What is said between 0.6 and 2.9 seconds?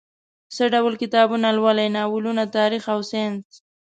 ډول کتابونه لولئ؟ ناولونه، تاریخ